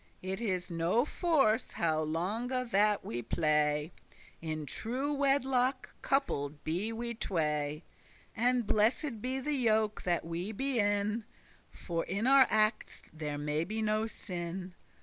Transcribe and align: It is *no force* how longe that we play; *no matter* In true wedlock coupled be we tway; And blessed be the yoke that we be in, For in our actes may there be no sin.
It 0.23 0.41
is 0.41 0.71
*no 0.71 1.05
force* 1.05 1.73
how 1.73 2.01
longe 2.01 2.51
that 2.71 3.05
we 3.05 3.21
play; 3.21 3.91
*no 4.41 4.47
matter* 4.49 4.59
In 4.61 4.65
true 4.65 5.13
wedlock 5.13 5.93
coupled 6.01 6.63
be 6.63 6.91
we 6.91 7.13
tway; 7.13 7.83
And 8.35 8.65
blessed 8.65 9.21
be 9.21 9.39
the 9.39 9.53
yoke 9.53 10.01
that 10.01 10.25
we 10.25 10.51
be 10.53 10.79
in, 10.79 11.23
For 11.69 12.03
in 12.05 12.25
our 12.25 12.47
actes 12.49 13.03
may 13.13 13.17
there 13.39 13.65
be 13.67 13.83
no 13.83 14.07
sin. 14.07 14.73